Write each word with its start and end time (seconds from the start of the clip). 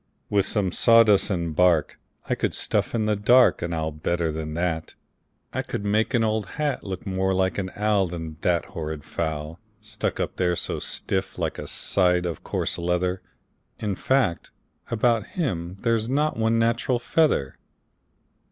"With 0.31 0.47
some 0.47 0.71
sawdust 0.71 1.29
and 1.29 1.55
bark 1.55 1.99
I 2.27 2.33
could 2.33 2.55
stuff 2.55 2.95
in 2.95 3.05
the 3.05 3.15
dark 3.15 3.61
An 3.61 3.71
owl 3.71 3.91
better 3.91 4.31
than 4.31 4.55
that. 4.55 4.95
I 5.53 5.61
could 5.61 5.85
make 5.85 6.15
an 6.15 6.23
old 6.23 6.47
hat 6.57 6.83
Look 6.83 7.05
more 7.05 7.35
like 7.35 7.59
an 7.59 7.69
owl 7.75 8.07
Than 8.07 8.37
that 8.41 8.65
horrid 8.65 9.03
fowl, 9.03 9.59
Stuck 9.79 10.19
up 10.19 10.37
there 10.37 10.55
so 10.55 10.79
stiff 10.79 11.37
like 11.37 11.59
a 11.59 11.67
side 11.67 12.25
of 12.25 12.43
coarse 12.43 12.79
leather. 12.79 13.21
In 13.77 13.93
fact, 13.93 14.49
about 14.89 15.27
him 15.37 15.77
there's 15.81 16.09
not 16.09 16.35
one 16.35 16.57
natural 16.57 16.97
feather." 16.97 17.59